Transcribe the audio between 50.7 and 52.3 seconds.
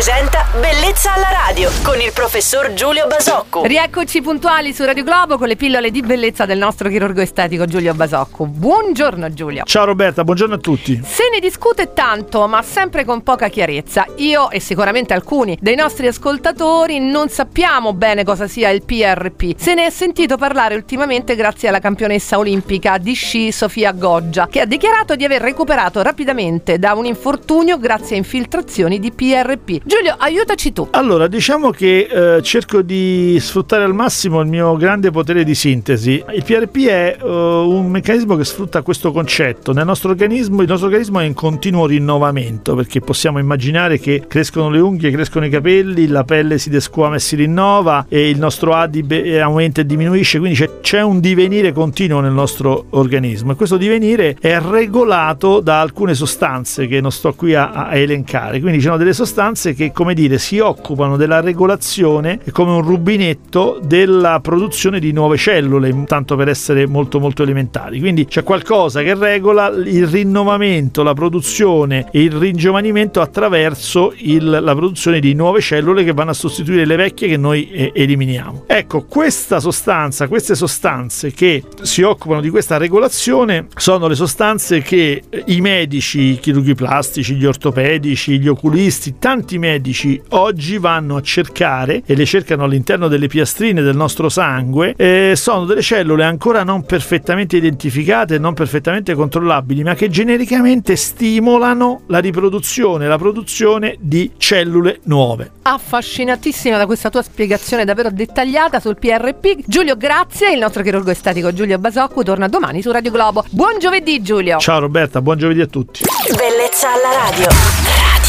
c'è un divenire continuo nel